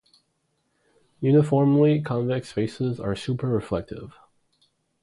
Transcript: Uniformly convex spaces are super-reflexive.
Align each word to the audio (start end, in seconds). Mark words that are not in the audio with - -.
Uniformly 1.19 2.01
convex 2.01 2.49
spaces 2.49 2.99
are 2.99 3.15
super-reflexive. 3.15 4.13